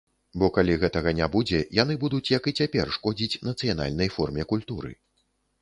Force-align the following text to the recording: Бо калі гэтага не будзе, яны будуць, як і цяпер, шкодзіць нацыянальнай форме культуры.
Бо 0.43 0.47
калі 0.53 0.77
гэтага 0.83 1.13
не 1.19 1.27
будзе, 1.35 1.59
яны 1.81 1.97
будуць, 2.03 2.23
як 2.37 2.49
і 2.53 2.55
цяпер, 2.63 2.93
шкодзіць 2.97 3.39
нацыянальнай 3.49 4.11
форме 4.17 4.51
культуры. 4.55 4.91